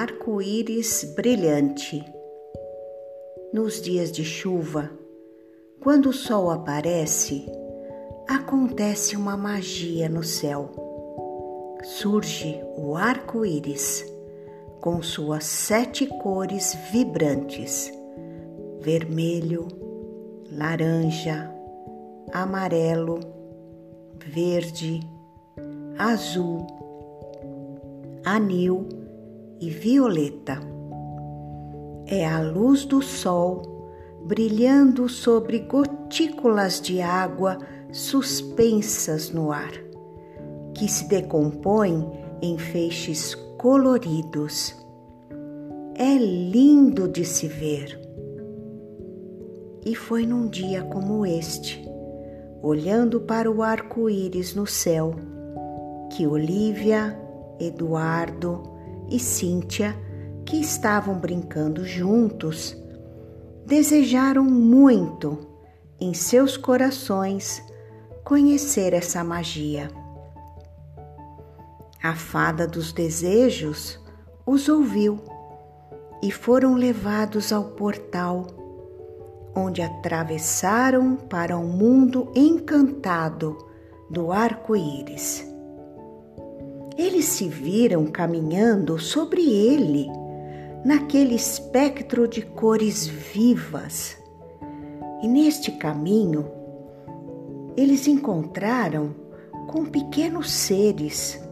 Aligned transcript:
arco-íris 0.00 1.12
brilhante. 1.14 2.02
Nos 3.52 3.82
dias 3.82 4.10
de 4.10 4.24
chuva, 4.24 4.90
quando 5.78 6.08
o 6.08 6.12
sol 6.14 6.50
aparece, 6.50 7.44
acontece 8.26 9.14
uma 9.14 9.36
magia 9.36 10.08
no 10.08 10.24
céu. 10.24 10.70
Surge 11.82 12.64
o 12.78 12.96
arco-íris 12.96 14.02
com 14.80 15.02
suas 15.02 15.44
sete 15.44 16.06
cores 16.06 16.74
vibrantes: 16.90 17.92
vermelho, 18.80 19.68
laranja, 20.50 21.54
amarelo, 22.32 23.20
verde, 24.18 25.00
azul, 25.98 26.66
anil 28.24 28.99
e 29.60 29.68
violeta. 29.68 30.58
É 32.06 32.26
a 32.26 32.40
luz 32.40 32.84
do 32.84 33.02
sol 33.02 33.70
brilhando 34.24 35.08
sobre 35.08 35.60
gotículas 35.60 36.80
de 36.80 37.00
água 37.00 37.58
suspensas 37.92 39.30
no 39.30 39.52
ar, 39.52 39.72
que 40.74 40.88
se 40.88 41.08
decompõem 41.08 42.06
em 42.42 42.56
feixes 42.58 43.34
coloridos. 43.58 44.74
É 45.94 46.16
lindo 46.16 47.06
de 47.06 47.24
se 47.24 47.46
ver. 47.46 47.98
E 49.84 49.94
foi 49.94 50.26
num 50.26 50.48
dia 50.48 50.82
como 50.82 51.24
este, 51.26 51.82
olhando 52.62 53.20
para 53.20 53.50
o 53.50 53.62
arco-íris 53.62 54.54
no 54.54 54.66
céu, 54.66 55.14
que 56.10 56.26
Olivia, 56.26 57.18
Eduardo 57.58 58.79
e 59.10 59.18
Cíntia, 59.18 59.96
que 60.46 60.56
estavam 60.56 61.18
brincando 61.18 61.84
juntos, 61.84 62.76
desejaram 63.66 64.44
muito 64.44 65.46
em 66.00 66.14
seus 66.14 66.56
corações 66.56 67.62
conhecer 68.24 68.92
essa 68.92 69.22
magia. 69.22 69.90
A 72.02 72.14
fada 72.14 72.66
dos 72.66 72.92
desejos 72.92 73.98
os 74.46 74.68
ouviu 74.68 75.20
e 76.22 76.30
foram 76.30 76.74
levados 76.74 77.52
ao 77.52 77.64
portal, 77.64 78.46
onde 79.54 79.82
atravessaram 79.82 81.16
para 81.16 81.56
um 81.56 81.66
mundo 81.66 82.30
encantado 82.34 83.56
do 84.08 84.32
arco-íris. 84.32 85.49
Eles 87.00 87.24
se 87.24 87.48
viram 87.48 88.04
caminhando 88.04 88.98
sobre 88.98 89.40
ele, 89.40 90.06
naquele 90.84 91.34
espectro 91.34 92.28
de 92.28 92.42
cores 92.42 93.06
vivas. 93.06 94.18
E 95.22 95.26
neste 95.26 95.72
caminho, 95.72 96.50
eles 97.74 98.06
encontraram 98.06 99.14
com 99.66 99.86
pequenos 99.86 100.50
seres 100.50 101.42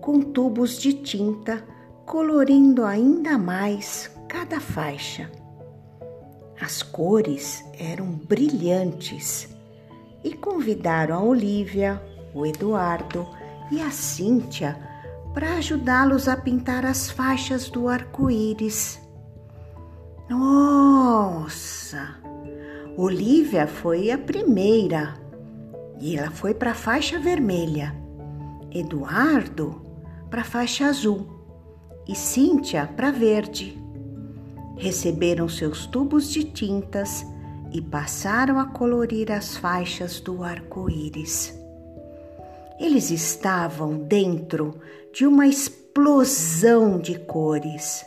com 0.00 0.22
tubos 0.22 0.78
de 0.78 0.94
tinta 0.94 1.62
colorindo 2.06 2.82
ainda 2.82 3.36
mais 3.36 4.10
cada 4.26 4.58
faixa. 4.58 5.30
As 6.58 6.82
cores 6.82 7.62
eram 7.78 8.06
brilhantes 8.06 9.54
e 10.24 10.32
convidaram 10.32 11.14
a 11.14 11.22
Olivia, 11.22 12.02
o 12.32 12.46
Eduardo 12.46 13.28
e 13.70 13.82
a 13.82 13.90
Cíntia 13.90 14.93
para 15.34 15.56
ajudá-los 15.56 16.28
a 16.28 16.36
pintar 16.36 16.86
as 16.86 17.10
faixas 17.10 17.68
do 17.68 17.88
arco-íris. 17.88 19.00
Nossa! 20.30 22.16
Olivia 22.96 23.66
foi 23.66 24.12
a 24.12 24.16
primeira 24.16 25.14
e 26.00 26.16
ela 26.16 26.30
foi 26.30 26.54
para 26.54 26.70
a 26.70 26.74
faixa 26.74 27.18
vermelha. 27.18 27.92
Eduardo 28.70 29.82
para 30.30 30.42
a 30.42 30.44
faixa 30.44 30.86
azul 30.86 31.26
e 32.06 32.14
Cíntia 32.14 32.86
para 32.96 33.10
verde. 33.10 33.76
Receberam 34.76 35.48
seus 35.48 35.86
tubos 35.86 36.30
de 36.30 36.44
tintas 36.44 37.26
e 37.72 37.80
passaram 37.80 38.60
a 38.60 38.66
colorir 38.66 39.32
as 39.32 39.56
faixas 39.56 40.20
do 40.20 40.44
arco-íris. 40.44 41.63
Eles 42.78 43.10
estavam 43.10 43.98
dentro 43.98 44.80
de 45.12 45.26
uma 45.26 45.46
explosão 45.46 46.98
de 46.98 47.18
cores 47.18 48.04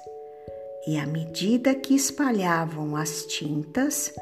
e, 0.88 0.98
à 0.98 1.06
medida 1.06 1.76
que 1.76 1.94
espalhavam 1.94 2.96
as 2.96 3.26
tintas, 3.26 4.14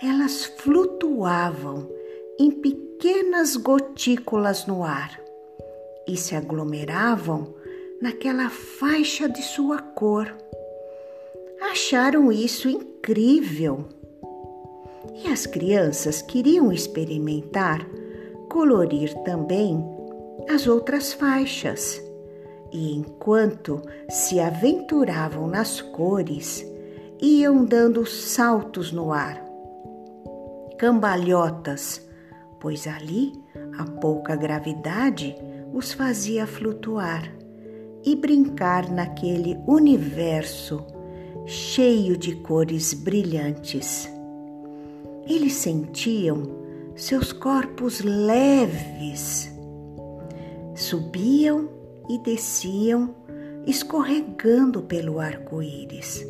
elas 0.00 0.44
flutuavam 0.44 1.88
em 2.38 2.50
pequenas 2.50 3.56
gotículas 3.56 4.66
no 4.66 4.84
ar 4.84 5.20
e 6.06 6.16
se 6.16 6.36
aglomeravam 6.36 7.54
naquela 8.00 8.48
faixa 8.48 9.28
de 9.28 9.42
sua 9.42 9.78
cor. 9.78 10.32
Acharam 11.70 12.30
isso 12.30 12.68
incrível. 12.68 13.84
E 15.24 15.28
as 15.28 15.46
crianças 15.46 16.22
queriam 16.22 16.72
experimentar 16.72 17.84
colorir 18.54 19.12
também 19.24 19.84
as 20.48 20.68
outras 20.68 21.12
faixas. 21.12 22.00
E 22.72 22.96
enquanto 22.96 23.82
se 24.08 24.38
aventuravam 24.38 25.48
nas 25.48 25.80
cores, 25.80 26.64
iam 27.20 27.64
dando 27.64 28.06
saltos 28.06 28.92
no 28.92 29.12
ar, 29.12 29.44
cambalhotas, 30.78 32.00
pois 32.60 32.86
ali 32.86 33.32
a 33.76 33.84
pouca 33.84 34.36
gravidade 34.36 35.34
os 35.72 35.92
fazia 35.92 36.46
flutuar 36.46 37.28
e 38.04 38.14
brincar 38.14 38.88
naquele 38.88 39.58
universo 39.66 40.86
cheio 41.44 42.16
de 42.16 42.36
cores 42.36 42.94
brilhantes. 42.94 44.08
Eles 45.26 45.54
sentiam 45.54 46.63
seus 46.94 47.32
corpos 47.32 48.00
leves 48.00 49.52
subiam 50.76 51.68
e 52.08 52.18
desciam, 52.18 53.14
escorregando 53.66 54.82
pelo 54.82 55.18
arco-íris, 55.18 56.24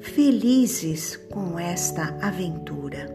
felizes 0.00 1.16
com 1.16 1.58
esta 1.58 2.16
aventura. 2.20 3.14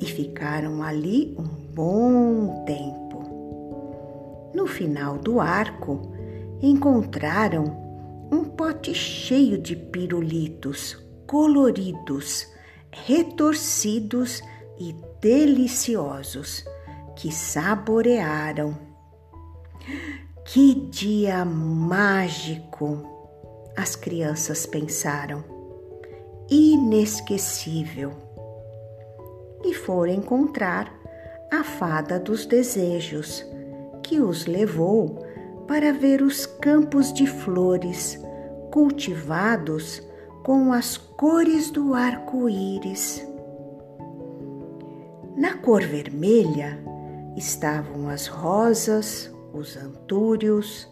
E 0.00 0.04
ficaram 0.04 0.82
ali 0.82 1.34
um 1.38 1.44
bom 1.74 2.64
tempo. 2.64 4.50
No 4.54 4.66
final 4.66 5.18
do 5.18 5.40
arco, 5.40 6.12
encontraram 6.62 7.64
um 8.30 8.44
pote 8.44 8.94
cheio 8.94 9.58
de 9.58 9.74
pirulitos 9.74 10.96
coloridos, 11.26 12.46
retorcidos 12.90 14.40
e 14.78 14.94
deliciosos 15.20 16.64
que 17.16 17.32
saborearam. 17.32 18.76
Que 20.44 20.74
dia 20.74 21.44
mágico! 21.44 23.04
As 23.76 23.94
crianças 23.94 24.66
pensaram. 24.66 25.44
Inesquecível. 26.50 28.12
E 29.64 29.74
foram 29.74 30.12
encontrar 30.12 30.92
a 31.52 31.62
fada 31.62 32.18
dos 32.18 32.46
desejos, 32.46 33.44
que 34.02 34.20
os 34.20 34.46
levou 34.46 35.26
para 35.66 35.92
ver 35.92 36.22
os 36.22 36.46
campos 36.46 37.12
de 37.12 37.26
flores 37.26 38.18
cultivados 38.70 40.02
com 40.42 40.72
as 40.72 40.96
cores 40.96 41.70
do 41.70 41.94
arco-íris. 41.94 43.27
Na 45.38 45.56
cor 45.56 45.82
vermelha 45.82 46.76
estavam 47.36 48.08
as 48.08 48.26
rosas, 48.26 49.32
os 49.54 49.76
antúrios, 49.76 50.88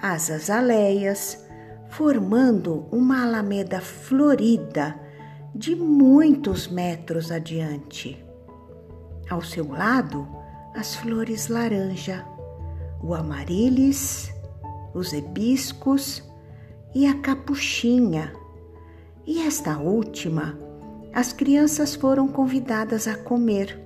as 0.00 0.30
azaleias, 0.30 1.44
formando 1.90 2.86
uma 2.90 3.24
alameda 3.24 3.82
florida 3.82 4.98
de 5.54 5.76
muitos 5.76 6.66
metros 6.66 7.30
adiante. 7.30 8.24
Ao 9.28 9.42
seu 9.42 9.68
lado, 9.68 10.26
as 10.74 10.94
flores 10.96 11.48
laranja, 11.48 12.24
o 13.02 13.14
amarilis, 13.14 14.32
os 14.94 15.12
hibiscos 15.12 16.22
e 16.94 17.06
a 17.06 17.20
capuchinha. 17.20 18.32
E 19.26 19.46
esta 19.46 19.76
última 19.76 20.63
as 21.14 21.32
crianças 21.32 21.94
foram 21.94 22.26
convidadas 22.26 23.06
a 23.06 23.16
comer, 23.16 23.80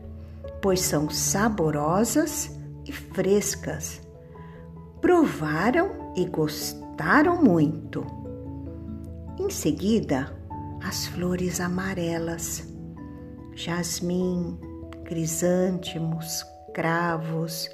pois 0.62 0.80
são 0.80 1.10
saborosas 1.10 2.58
e 2.86 2.90
frescas. 2.90 4.00
Provaram 5.02 6.14
e 6.16 6.24
gostaram 6.24 7.42
muito. 7.44 8.02
Em 9.38 9.50
seguida, 9.50 10.34
as 10.82 11.06
flores 11.06 11.60
amarelas, 11.60 12.66
jasmim, 13.54 14.58
crisântemos, 15.04 16.42
cravos 16.72 17.68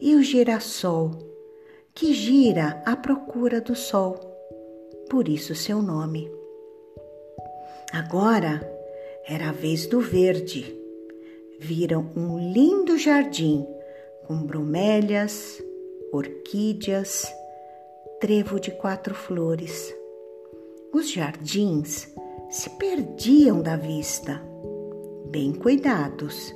e 0.00 0.14
o 0.14 0.22
girassol, 0.22 1.18
que 1.92 2.14
gira 2.14 2.80
à 2.86 2.94
procura 2.94 3.60
do 3.60 3.74
sol, 3.74 4.20
por 5.10 5.28
isso 5.28 5.52
seu 5.52 5.82
nome. 5.82 6.30
Agora 7.92 8.73
era 9.26 9.48
a 9.48 9.52
vez 9.52 9.86
do 9.86 10.00
verde. 10.00 10.78
Viram 11.58 12.10
um 12.14 12.38
lindo 12.52 12.98
jardim 12.98 13.66
com 14.26 14.36
bromélias, 14.36 15.62
orquídeas, 16.12 17.26
trevo 18.20 18.60
de 18.60 18.70
quatro 18.70 19.14
flores. 19.14 19.94
Os 20.92 21.10
jardins 21.10 22.08
se 22.50 22.70
perdiam 22.70 23.62
da 23.62 23.76
vista, 23.76 24.40
bem 25.30 25.52
cuidados, 25.52 26.54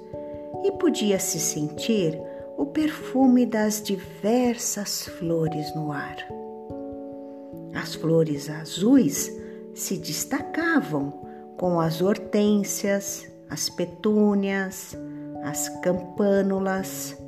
e 0.65 0.73
podia-se 0.73 1.39
sentir 1.39 2.21
o 2.57 2.67
perfume 2.67 3.47
das 3.47 3.83
diversas 3.83 5.09
flores 5.19 5.75
no 5.75 5.91
ar. 5.91 6.17
As 7.75 7.95
flores 7.95 8.51
azuis 8.51 9.33
se 9.75 9.97
destacavam 9.97 11.28
com 11.59 11.81
as 11.81 12.01
hortênsias, 12.01 13.29
as 13.51 13.69
petúnias, 13.69 14.97
as 15.43 15.69
campânulas, 15.81 17.21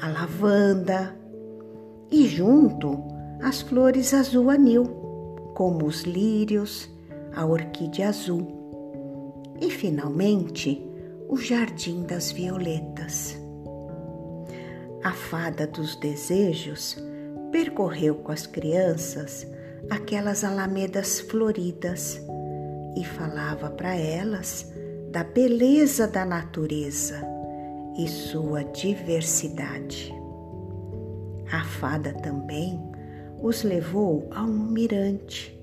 a 0.00 0.08
lavanda 0.08 1.16
e 2.10 2.28
junto 2.28 3.02
as 3.42 3.62
flores 3.62 4.12
azul 4.12 4.50
anil, 4.50 4.84
como 5.54 5.86
os 5.86 6.02
lírios, 6.02 6.88
a 7.34 7.46
orquídea 7.46 8.10
azul 8.10 9.56
e 9.60 9.70
finalmente 9.70 10.86
o 11.26 11.36
jardim 11.36 12.02
das 12.02 12.30
violetas. 12.30 13.38
A 15.02 15.12
fada 15.12 15.66
dos 15.66 15.96
desejos 15.96 17.02
percorreu 17.50 18.16
com 18.16 18.32
as 18.32 18.46
crianças 18.46 19.46
aquelas 19.88 20.44
alamedas 20.44 21.20
floridas 21.20 22.20
e 22.98 23.04
falava 23.04 23.70
para 23.70 23.94
elas 23.94 24.66
da 25.12 25.22
beleza 25.22 26.08
da 26.08 26.24
natureza 26.24 27.22
e 27.96 28.08
sua 28.08 28.64
diversidade. 28.64 30.12
A 31.52 31.62
fada 31.64 32.12
também 32.12 32.80
os 33.40 33.62
levou 33.62 34.28
a 34.32 34.42
um 34.42 34.70
mirante, 34.70 35.56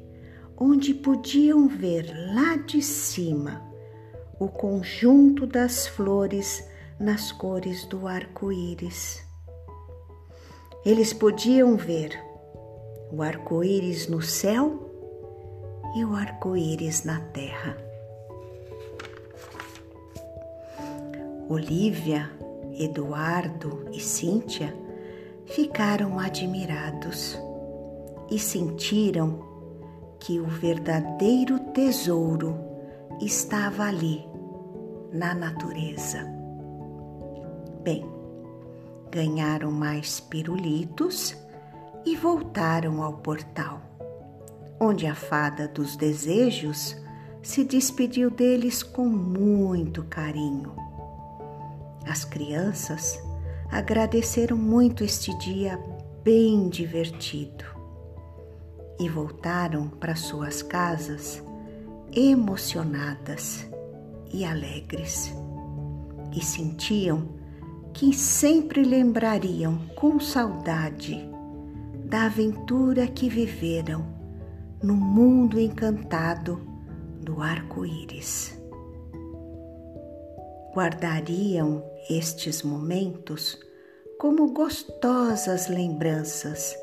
onde 0.58 0.94
podiam 0.94 1.68
ver 1.68 2.06
lá 2.34 2.56
de 2.56 2.82
cima 2.82 3.62
o 4.40 4.48
conjunto 4.48 5.46
das 5.46 5.88
flores 5.88 6.66
nas 6.98 7.34
cores 7.34 7.84
do 7.86 8.08
arco-íris. 8.08 9.22
Eles 10.86 11.12
podiam 11.12 11.76
ver 11.76 12.18
o 13.12 13.22
arco-íris 13.22 14.08
no 14.08 14.22
céu 14.22 14.85
e 15.96 16.04
o 16.04 16.14
arco-íris 16.14 17.04
na 17.06 17.22
terra. 17.32 17.78
Olívia, 21.48 22.30
Eduardo 22.78 23.88
e 23.94 24.00
Cíntia 24.00 24.76
ficaram 25.46 26.20
admirados 26.20 27.40
e 28.30 28.38
sentiram 28.38 29.40
que 30.20 30.40
o 30.40 30.46
verdadeiro 30.46 31.60
tesouro 31.72 32.58
estava 33.22 33.84
ali, 33.86 34.28
na 35.14 35.34
natureza. 35.34 36.26
Bem, 37.84 38.06
ganharam 39.12 39.72
mais 39.72 40.20
pirulitos 40.20 41.38
e 42.06 42.16
voltaram 42.16 43.02
ao 43.02 43.14
portal, 43.14 43.80
onde 44.80 45.08
a 45.08 45.16
fada 45.16 45.68
dos 45.68 45.96
desejos 45.96 46.96
se 47.42 47.64
despediu 47.64 48.30
deles 48.30 48.82
com 48.82 49.08
muito 49.08 50.04
carinho. 50.04 50.76
As 52.08 52.26
crianças 52.26 53.20
agradeceram 53.72 54.58
muito 54.58 55.04
este 55.04 55.36
dia 55.38 55.80
bem 56.24 56.70
divertido 56.70 57.66
e 59.00 59.08
voltaram 59.10 59.88
para 59.88 60.16
suas 60.16 60.62
casas 60.62 61.44
emocionadas 62.14 63.68
e 64.34 64.44
alegres 64.46 65.34
e 66.36 66.44
sentiam 66.44 67.30
que 67.94 68.14
sempre 68.14 68.84
lembrariam 68.84 69.88
com 69.96 70.20
saudade 70.20 71.30
da 72.06 72.26
aventura 72.26 73.08
que 73.08 73.30
viveram 73.30 74.15
no 74.84 74.94
mundo 74.94 75.60
encantado 75.60 76.62
do 77.22 77.42
arco-íris. 77.42 78.60
Guardariam 80.74 81.84
estes 82.10 82.62
momentos 82.62 83.58
como 84.20 84.52
gostosas 84.54 85.68
lembranças 85.68 86.76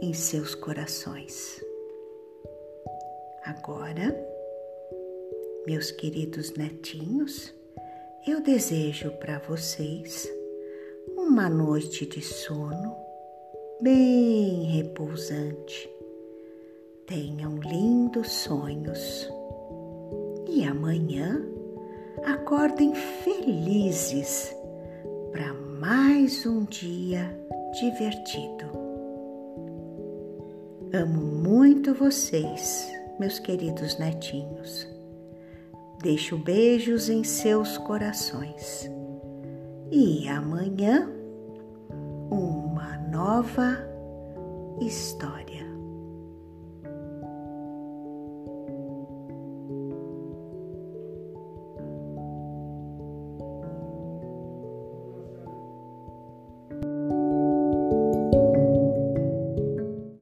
em 0.00 0.12
seus 0.12 0.54
corações. 0.54 1.60
Agora, 3.44 4.14
meus 5.66 5.90
queridos 5.90 6.52
netinhos, 6.54 7.54
eu 8.26 8.42
desejo 8.42 9.10
para 9.18 9.38
vocês 9.38 10.30
uma 11.16 11.48
noite 11.48 12.04
de 12.06 12.20
sono 12.20 12.96
bem 13.80 14.64
repousante. 14.64 15.97
Tenham 17.08 17.56
lindos 17.56 18.30
sonhos 18.30 19.32
e 20.46 20.62
amanhã 20.62 21.42
acordem 22.22 22.94
felizes 22.94 24.54
para 25.32 25.54
mais 25.54 26.44
um 26.44 26.66
dia 26.66 27.34
divertido. 27.80 28.66
Amo 30.92 31.22
muito 31.22 31.94
vocês, 31.94 32.92
meus 33.18 33.38
queridos 33.38 33.98
netinhos. 33.98 34.86
Deixo 36.02 36.36
beijos 36.36 37.08
em 37.08 37.24
seus 37.24 37.78
corações. 37.78 38.86
E 39.90 40.28
amanhã, 40.28 41.10
uma 42.30 42.98
nova 43.10 43.78
história. 44.78 45.67